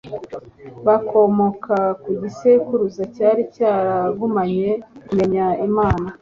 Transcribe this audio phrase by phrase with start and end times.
[0.87, 4.69] bakomoka ku gisekuruza cyari cyaragumanye
[5.05, 6.07] kumenya Imana.